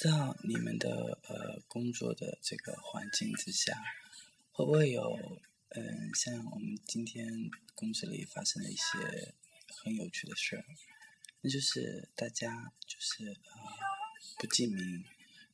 [0.00, 3.76] 知道你们的呃工作的这个环境之下，
[4.52, 9.34] 会不会有嗯像我们今天公司里发生的一些
[9.82, 10.64] 很有趣的事儿？
[11.40, 13.52] 那就是大家就是呃
[14.38, 15.04] 不记名，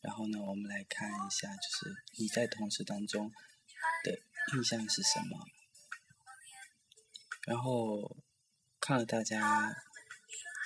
[0.00, 3.30] 然后呢，我们来看一下，就是你在同事当中
[4.02, 4.18] 的
[4.56, 5.46] 印象是什么？
[7.46, 8.16] 然后
[8.80, 9.72] 看了大家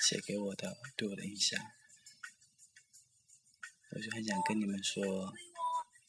[0.01, 1.63] 写给我的对我的印象，
[3.97, 5.33] 我就很想跟你们说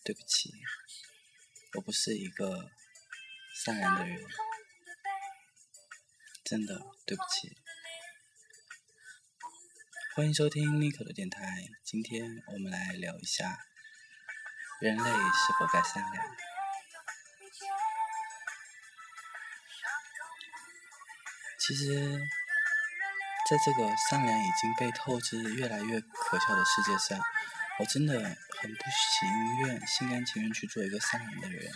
[0.04, 0.52] 对不起，
[1.76, 2.70] 我不是一个
[3.64, 4.20] 善良的人，
[6.44, 7.58] 真的对不起。
[10.17, 13.58] 欢迎收听 Nico 的电台，今天我们来聊一下
[14.81, 16.25] 人类是否该善良。
[21.58, 22.19] 其实，
[23.50, 27.17] 在这个善良已经被透支越来越可笑的世界上，
[27.80, 28.14] 我真的
[28.59, 31.72] 很不情愿、心甘情愿去做一个善良的人。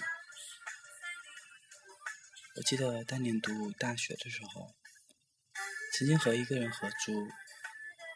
[2.55, 4.75] 我记得当年读大学的时候，
[5.93, 7.27] 曾经和一个人合租。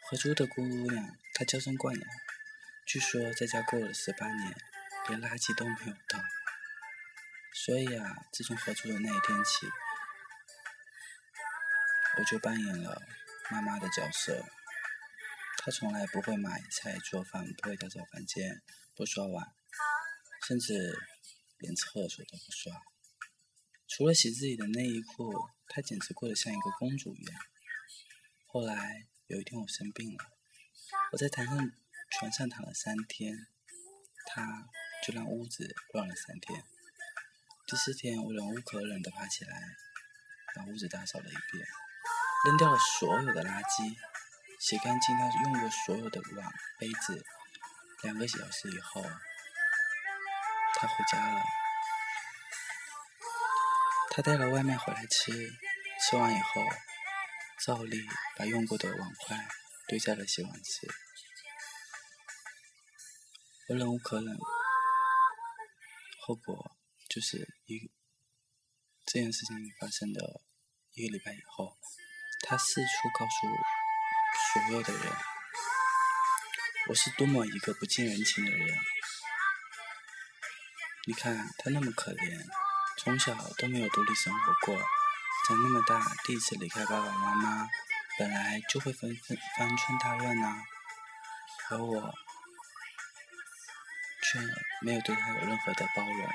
[0.08, 2.08] 合租的姑娘，她娇生惯养，
[2.86, 4.56] 据说在家过了十八年，
[5.08, 6.22] 连垃圾都没有倒。
[7.52, 9.66] 所以啊，自从合租的那一天起，
[12.18, 13.02] 我就扮演了
[13.50, 14.44] 妈妈的角色。
[15.66, 18.62] 她从来不会买菜做饭，不会打扫房间，
[18.94, 19.52] 不刷碗，
[20.46, 20.96] 甚至
[21.58, 22.72] 连厕所都不刷。
[23.88, 25.34] 除了洗自己的内衣裤，
[25.66, 27.40] 她简直过得像一个公主一样。
[28.46, 29.08] 后来。
[29.28, 30.18] 有一天我生病了，
[31.10, 31.72] 我在床上
[32.12, 33.48] 床上躺了三天，
[34.24, 34.68] 他
[35.04, 36.62] 就让屋子乱了三天。
[37.66, 39.60] 第四天我忍无可忍的爬起来，
[40.54, 41.66] 把屋子打扫了一遍，
[42.46, 43.96] 扔掉了所有的垃圾，
[44.58, 47.24] 洗干净他用过所有的碗杯子。
[48.02, 49.02] 两个小时以后，
[50.74, 51.42] 他回家了，
[54.10, 55.32] 他带了外卖回来吃，
[56.00, 56.62] 吃完以后。
[57.64, 58.06] 照例
[58.36, 59.48] 把用过的碗筷
[59.88, 60.86] 堆在了洗碗池，
[63.68, 64.36] 我忍无可忍，
[66.20, 66.76] 后果
[67.08, 67.90] 就是一
[69.06, 70.42] 这件事情发生的
[70.92, 71.78] 一个礼拜以后，
[72.46, 73.75] 他四处告诉我
[74.56, 75.02] 所有的人，
[76.88, 78.78] 我是多么一个不近人情的人。
[81.04, 82.42] 你看他那么可怜，
[82.98, 84.74] 从小都没有独立生活过。
[85.46, 87.68] 长那么大，第一次离开爸爸妈妈，
[88.18, 90.62] 本来就会分分方寸大乱呐，
[91.70, 92.14] 而我
[94.22, 94.40] 却
[94.80, 96.28] 没有对他有任何的包容。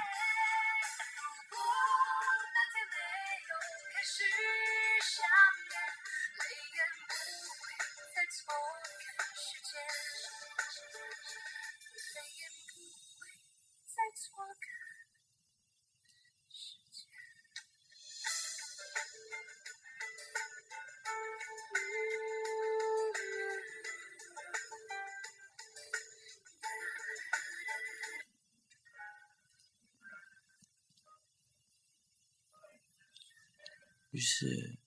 [34.12, 34.78] 于是，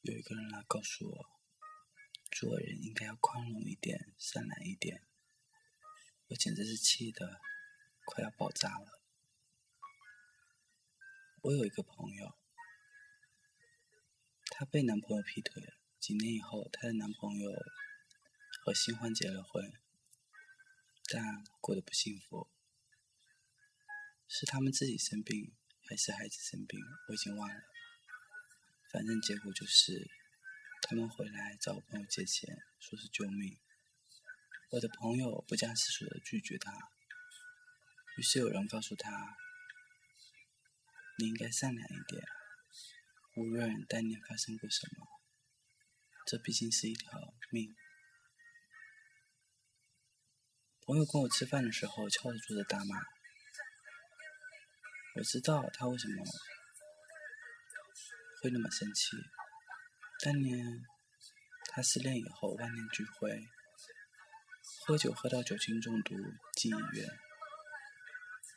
[0.00, 1.26] 有一个人来告诉我，
[2.32, 5.06] 做人应该要宽容一点，善良一点。
[6.28, 7.38] 我简直是气得
[8.06, 9.02] 快要爆炸了。
[11.42, 12.38] 我有一个朋友，
[14.46, 17.50] 她被男朋友劈腿了，几年以后，她的男朋友
[18.62, 19.70] 和新欢结了婚，
[21.10, 22.48] 但过得不幸福。
[24.26, 25.54] 是他们自己生病，
[25.86, 26.80] 还是孩子生病？
[27.08, 27.75] 我已经忘了。
[28.92, 30.08] 反正结果就是，
[30.82, 33.58] 他们回来找我朋友借钱，说是救命。
[34.70, 36.72] 我的朋友不加思索的拒绝他。
[38.16, 39.36] 于是有人告诉他
[41.18, 42.24] ：“你应该善良一点，
[43.36, 45.06] 无论当年发生过什么，
[46.26, 47.74] 这毕竟是一条命。”
[50.86, 52.96] 朋友跟我吃饭的时候敲着桌子大骂。
[55.16, 56.24] 我知道他为什么。
[58.46, 59.16] 会那么生气？
[60.22, 60.84] 当年
[61.70, 63.44] 他失恋以后，万念俱灰，
[64.84, 66.14] 喝酒喝到酒精中毒
[66.54, 67.08] 进医院。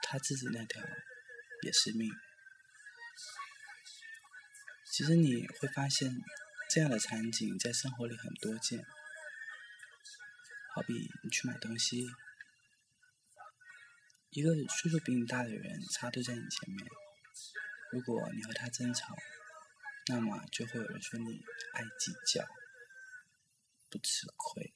[0.03, 0.79] 他自己那条
[1.63, 2.11] 也是命。
[4.91, 6.15] 其实你会发现，
[6.69, 8.85] 这样的场景在生活里很多见。
[10.75, 10.93] 好比
[11.23, 12.05] 你去买东西，
[14.29, 16.87] 一个岁数比你大的人插队在你前面，
[17.91, 19.15] 如果你和他争吵。
[20.09, 21.39] 那么就会有人说你
[21.73, 22.43] 爱计较，
[23.91, 24.73] 不吃亏。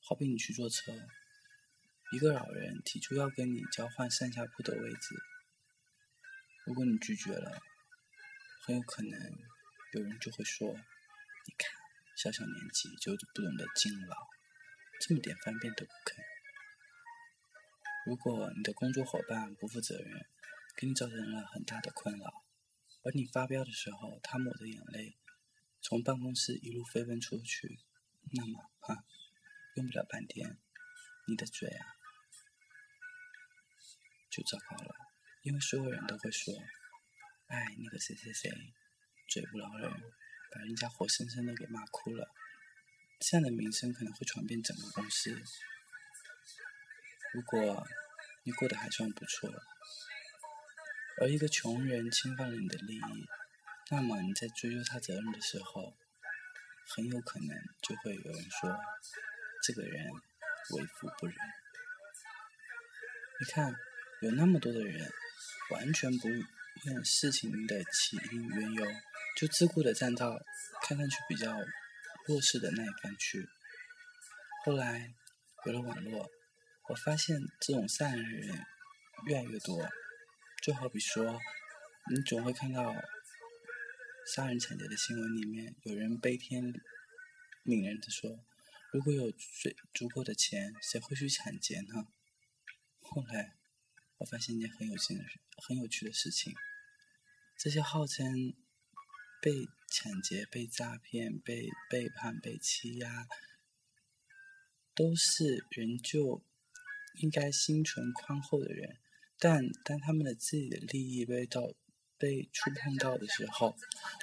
[0.00, 0.92] 好比你去坐车，
[2.10, 5.14] 一个老人提出要跟你交换上下铺的位置，
[6.66, 7.62] 如果你拒绝了，
[8.64, 9.12] 很有可能
[9.92, 10.74] 有人就会说
[11.46, 11.70] ：“你看，
[12.16, 14.16] 小小年纪就不懂得敬老，
[15.00, 16.24] 这么点方便都不肯。”
[18.06, 20.26] 如果你的工作伙伴不负责任，
[20.76, 22.44] 给你造成了很大的困扰，
[23.02, 25.16] 而你发飙的时候，他抹着眼泪
[25.80, 27.78] 从办公室一路飞奔出去，
[28.32, 29.04] 那么，哈，
[29.76, 30.58] 用不了半天，
[31.26, 31.86] 你的嘴啊
[34.30, 34.94] 就糟糕了，
[35.42, 36.54] 因为所有人都会说
[37.48, 38.50] ：“哎，那个谁谁谁，
[39.28, 39.90] 嘴不饶人，
[40.50, 42.28] 把人家活生生的给骂哭了。”
[43.20, 45.34] 这样的名声可能会传遍整个公司。
[47.34, 47.86] 如果
[48.44, 49.50] 你过得还算不错，
[51.20, 53.28] 而一个穷人侵犯了你的利益，
[53.90, 55.96] 那么你在追究他责任的时候，
[56.88, 57.48] 很有可能
[57.82, 58.78] 就会有人说
[59.62, 60.06] 这个人
[60.76, 61.34] 为富不仁。
[63.40, 63.74] 你看，
[64.22, 65.10] 有那么多的人
[65.70, 68.86] 完全不问事情的起因缘由，
[69.36, 70.40] 就自顾的站到
[70.82, 71.56] 看上去比较
[72.26, 73.48] 弱势的那一方去。
[74.64, 75.14] 后来
[75.66, 76.30] 有了网络。
[76.90, 78.64] 我发现这种善良的人
[79.26, 79.86] 越来越多，
[80.62, 81.40] 就好比说，
[82.14, 82.94] 你总会看到
[84.34, 86.62] 杀人抢劫的新闻里面，有人悲天
[87.64, 88.44] 悯人的说
[88.92, 89.38] ：“如果有足
[89.94, 92.06] 足够的钱，谁会去抢劫呢？”
[93.00, 93.56] 后来
[94.18, 95.24] 我发现一件很有趣的、
[95.66, 96.52] 很有趣的事情：
[97.56, 98.54] 这些号称
[99.40, 99.52] 被
[99.88, 103.26] 抢劫、被诈骗、被背叛、被欺压，
[104.94, 106.44] 都是人就。
[107.14, 108.96] 应该心存宽厚的人，
[109.38, 111.62] 但当他们的自己的利益被到
[112.16, 113.76] 被触碰到的时候，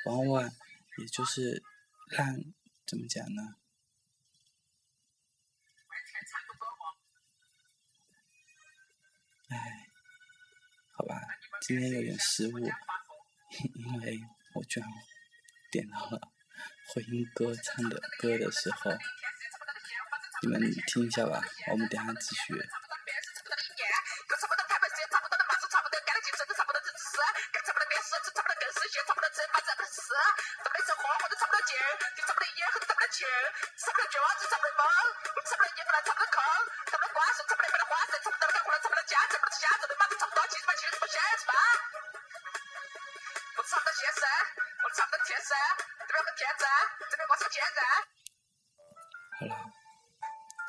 [0.05, 1.63] 往往也就是
[2.09, 2.35] 让
[2.85, 3.55] 怎么讲呢？
[9.47, 9.87] 哎，
[10.97, 11.21] 好吧，
[11.61, 14.19] 今天有点失误，因为
[14.55, 14.89] 我居然
[15.71, 16.19] 点到了
[16.89, 18.91] 回音哥唱的歌的时候，
[20.41, 21.41] 你们听一下吧，
[21.71, 22.53] 我们等下继续。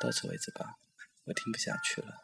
[0.07, 0.79] 到此为止吧，
[1.25, 2.23] 我听不下去了。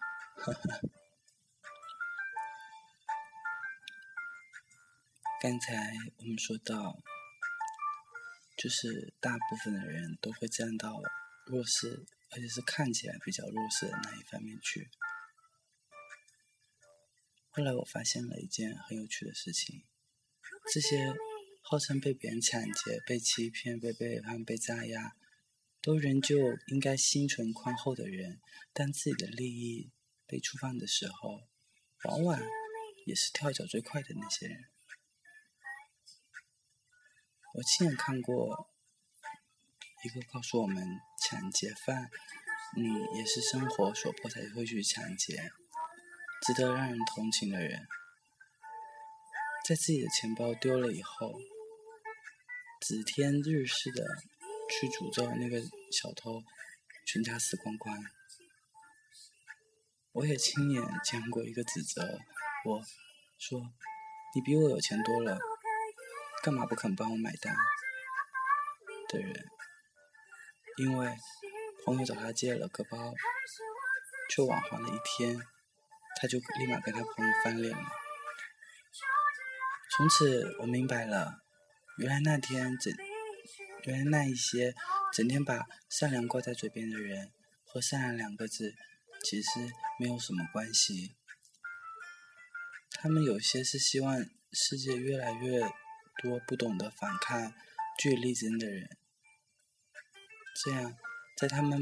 [5.41, 6.97] 刚才我们说到，
[8.57, 11.01] 就是大部分的人都会站到
[11.45, 14.89] 弱势，而且是看起来比较弱势的那一方面去。
[17.50, 19.83] 后来我发现了一件很有趣的事情，
[20.73, 21.13] 这些
[21.61, 25.18] 号称被别人抢劫、被欺骗、被背叛、被炸压。
[25.83, 26.37] 都仍旧
[26.68, 28.40] 应该心存宽厚的人，
[28.71, 29.92] 当自己的利益
[30.25, 31.42] 被触犯的时候，
[32.06, 32.40] 往往
[33.06, 34.63] 也是跳脚最快的那些人。
[37.56, 38.69] 我亲眼看过
[40.06, 40.87] 一个告诉我们，
[41.21, 42.09] 抢劫犯，
[42.78, 45.52] 嗯，也是生活所迫才会去抢劫，
[46.44, 47.85] 值得让人同情的人，
[49.68, 51.33] 在自己的钱包丢了以后，
[52.80, 54.06] 指天日式的。
[54.80, 55.61] 去诅咒那个
[55.92, 56.44] 小偷，
[57.06, 57.95] 全家死光光。
[60.13, 62.19] 我也亲眼见过一个指责
[62.65, 62.81] 我，
[63.37, 63.61] 说
[64.33, 65.37] 你比我有钱多了，
[66.42, 67.56] 干嘛不肯帮我买单
[69.09, 69.45] 的人，
[70.77, 71.15] 因为
[71.85, 73.13] 朋友找他借了个包，
[74.30, 75.39] 却晚还了一天，
[76.19, 77.92] 他就立马跟他朋友翻脸了。
[79.95, 81.44] 从此我明白了，
[81.99, 82.92] 原来那天整。
[83.85, 84.73] 原来那一些
[85.11, 87.33] 整天把善良挂在嘴边的人，
[87.66, 88.75] 和善良两个字
[89.23, 91.16] 其实没有什么关系。
[92.92, 95.61] 他们有些是希望世界越来越
[96.21, 97.54] 多不懂得反抗、
[97.99, 98.97] 据力争的人，
[100.63, 100.95] 这样
[101.35, 101.81] 在他们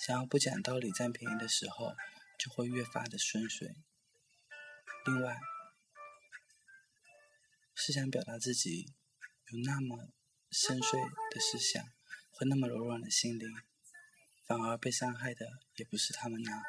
[0.00, 1.94] 想要不讲道理占便宜的时候，
[2.38, 3.76] 就会越发的顺遂。
[5.04, 5.38] 另外，
[7.74, 8.86] 是想表达自己
[9.50, 10.08] 有那么。
[10.52, 11.82] 深邃的思想
[12.30, 13.48] 和那么柔软的心灵，
[14.46, 16.62] 反而被伤害的也不是他们呐。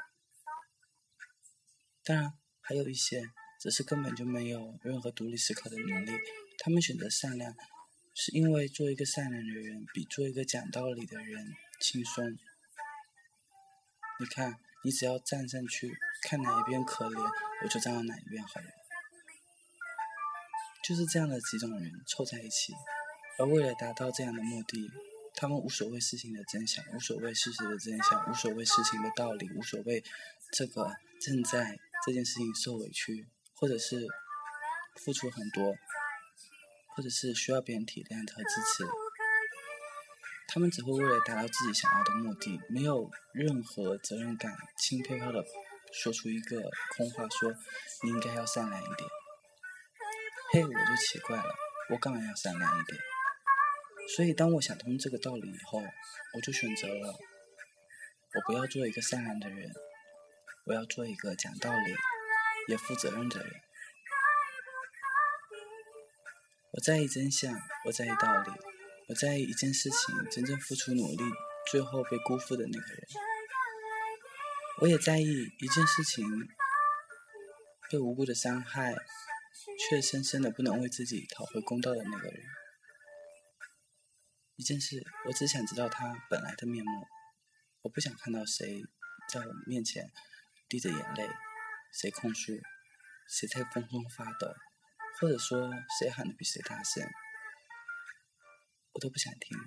[2.02, 6.12] 当然，还有一些只是根本就没有任何独立思考的能力。
[6.60, 7.54] 他们选择善良，
[8.16, 12.38] 是因为做一个善良的人比做一个讲道理的人轻松。
[14.20, 17.32] 你看，你只要站上去，看哪一边可怜，
[17.64, 18.68] 我就站到哪一边好了。
[20.84, 22.74] 就是这样的几种人凑在一起，
[23.40, 24.90] 而为了达到这样的目的，
[25.36, 30.04] 他们无所谓事情的真相，无所谓事实的真相，无所谓事情的道理，无所谓
[30.52, 34.06] 这个正在这件事情受委屈，或者是
[35.04, 35.76] 付出很多，
[36.96, 38.88] 或者是需要别人体谅和支持。
[40.50, 45.44] 他们只会为了达到自己想要的目的，没有任何责任感，轻飘飘的
[45.92, 46.62] 说出一个
[46.96, 47.52] 空话，说
[48.04, 49.10] 你应该要善良一点。
[50.52, 51.56] 嘿，我就奇怪了，
[51.90, 53.02] 我干嘛要善良一点？
[54.08, 55.82] 所以当我想通这个道理以后，
[56.36, 57.08] 我就选择了，
[58.36, 59.72] 我不要做一个善良的人，
[60.66, 61.96] 我要做一个讲道理
[62.68, 63.50] 也负责任的人。
[66.72, 67.54] 我在意真相，
[67.86, 68.52] 我在意道理，
[69.10, 71.24] 我在意一件事情真正付出努力，
[71.72, 73.08] 最后被辜负的那个人。
[74.82, 75.28] 我也在意
[75.60, 76.26] 一件事情
[77.90, 78.96] 被无辜的伤害。
[79.90, 82.42] 却深深的不能为自己讨回公道的那个人，
[84.64, 87.06] 一件事，我只想知道他本来的面目，
[87.82, 88.82] 我不想看到谁
[89.28, 90.10] 在我面前
[90.70, 91.30] 滴着眼泪，
[91.92, 92.54] 谁控诉，
[93.28, 94.56] 谁在风中发抖，
[95.20, 97.06] 或者说谁喊的比谁大声，
[98.94, 99.58] 我都不想听，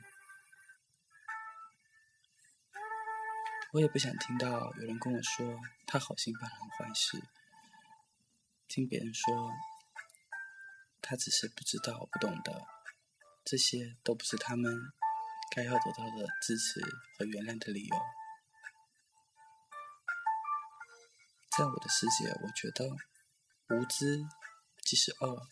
[3.75, 7.23] 我也不想听到有人跟我说他好心办了坏事，
[8.67, 9.53] 听别人说。
[11.09, 12.67] 他只是不知道、不懂得，
[13.47, 14.93] 这些都不是他们
[15.55, 16.81] 该要得到的支持
[17.17, 17.97] 和原谅的理由。
[21.57, 22.91] 在我的世界，我觉得
[23.69, 24.26] 无知
[24.83, 25.49] 既是恶，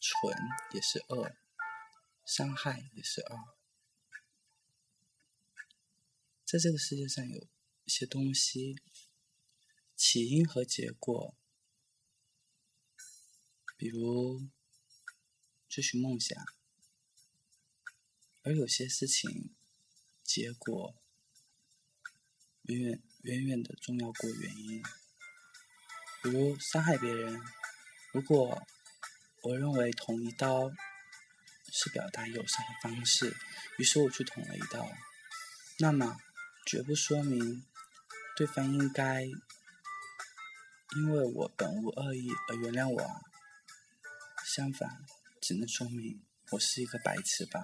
[0.00, 0.34] 蠢
[0.72, 1.32] 也是恶，
[2.26, 3.56] 伤害也是恶。
[6.44, 7.46] 在这个世界上，有
[7.84, 8.82] 一些东西，
[9.94, 11.36] 起因和结果，
[13.76, 14.48] 比如。
[15.70, 16.34] 追寻梦想，
[18.48, 19.54] 而有些事情
[20.24, 20.94] 结果
[22.62, 24.82] 远远远远的重要过原因。
[26.22, 27.38] 比如伤害别人，
[28.10, 28.66] 如果
[29.42, 30.70] 我认为捅一刀
[31.70, 33.36] 是表达友善的方式，
[33.76, 34.90] 于是我去捅了一刀，
[35.80, 36.16] 那么
[36.64, 37.66] 绝不说明
[38.34, 39.24] 对方应该
[40.96, 43.20] 因为我本无恶意而原谅我啊。
[44.46, 45.04] 相反。
[45.40, 47.62] 只能说明我是一个白痴吧。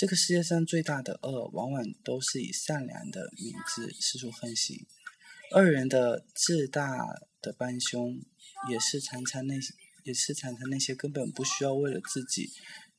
[0.00, 4.86] 这个世界上最大的恶，往往都是以善良的名字四处横行。
[5.54, 8.18] 恶人的自大的帮凶，
[8.70, 12.50] 也是常常那些，也是常常那些根本不需要为了自己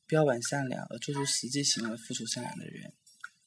[0.06, 2.94] 标榜善良而做出实际行为、付出善良的人。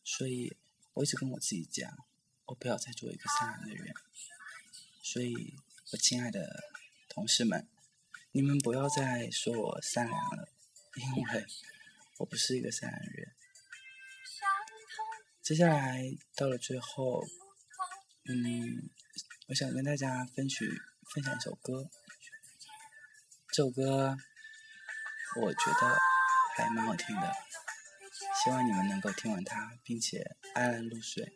[0.02, 0.56] 所以，
[0.94, 1.96] 我一直跟我自己讲，
[2.46, 3.94] 我不要再做一个善良的人。
[5.00, 5.54] 所以，
[5.92, 6.64] 我亲爱的
[7.08, 7.68] 同事们。
[8.32, 10.48] 你们不要再说我善良了，
[10.96, 11.46] 因为
[12.18, 13.33] 我不是一个善良的人。
[15.44, 16.00] 接下来
[16.36, 17.22] 到了最后，
[18.24, 18.90] 嗯，
[19.46, 20.66] 我想跟大家分享
[21.12, 21.90] 分享一首歌。
[23.52, 24.16] 这首歌
[25.42, 25.98] 我觉得
[26.56, 27.30] 还蛮好听的，
[28.42, 31.30] 希望你们能够听完它，并且安然入睡。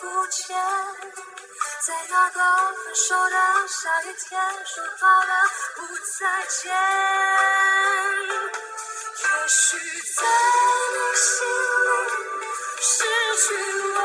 [0.00, 0.56] 肤浅，
[1.86, 2.38] 在那个
[2.74, 3.36] 分手的
[3.66, 5.32] 下雨天说好了
[5.76, 5.80] 不
[6.18, 6.64] 再见，
[9.16, 9.78] 也许
[10.14, 10.18] 在
[10.92, 11.26] 你心
[11.86, 11.88] 里。
[12.78, 12.94] 失
[13.36, 13.46] 去
[13.94, 13.98] 我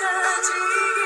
[0.00, 0.04] 的
[0.42, 0.97] 记忆，